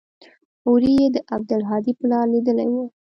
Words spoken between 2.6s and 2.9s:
و.